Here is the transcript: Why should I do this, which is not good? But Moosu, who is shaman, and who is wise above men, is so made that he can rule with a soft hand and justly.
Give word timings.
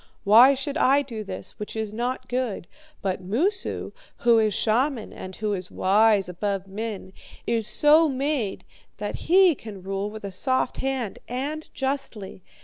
Why 0.23 0.55
should 0.55 0.77
I 0.77 1.03
do 1.03 1.23
this, 1.23 1.59
which 1.59 1.75
is 1.75 1.93
not 1.93 2.27
good? 2.27 2.65
But 3.03 3.23
Moosu, 3.23 3.91
who 4.21 4.39
is 4.39 4.51
shaman, 4.51 5.13
and 5.13 5.35
who 5.35 5.53
is 5.53 5.69
wise 5.69 6.27
above 6.27 6.65
men, 6.65 7.13
is 7.45 7.67
so 7.67 8.09
made 8.09 8.65
that 8.97 9.29
he 9.29 9.53
can 9.53 9.83
rule 9.83 10.09
with 10.09 10.23
a 10.23 10.31
soft 10.31 10.77
hand 10.77 11.19
and 11.27 11.71
justly. 11.75 12.41